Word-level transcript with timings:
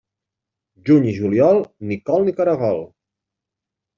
Juny 0.89 1.05
i 1.09 1.13
juliol, 1.17 1.61
ni 1.91 1.99
col 2.09 2.25
ni 2.29 2.35
caragol. 2.39 2.81